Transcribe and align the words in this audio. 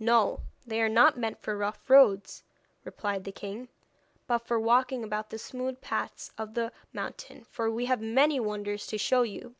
'No, 0.00 0.40
they 0.66 0.82
are 0.82 0.88
not 0.88 1.16
meant 1.16 1.40
for 1.40 1.56
rough 1.56 1.88
roads,' 1.88 2.42
replied 2.82 3.22
the 3.22 3.30
king, 3.30 3.68
'but 4.26 4.38
for 4.40 4.58
walking 4.58 5.04
about 5.04 5.30
the 5.30 5.38
smooth 5.38 5.80
paths 5.80 6.32
of 6.36 6.54
the 6.54 6.72
mountain, 6.92 7.44
for 7.44 7.70
we 7.70 7.86
have 7.86 8.02
many 8.02 8.40
wonders 8.40 8.84
to 8.88 8.98
show 8.98 9.22
you.' 9.22 9.54